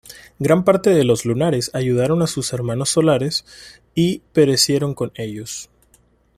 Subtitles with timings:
[0.39, 3.45] Gran parte de los Lunares ayudaron a sus hermanos Solares
[3.93, 5.69] y perecieron con ellos.